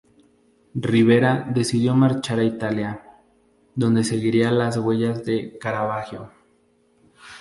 [0.79, 3.03] Ribera decidió marchar a Italia,
[3.75, 6.31] donde seguiría las huellas de Caravaggio.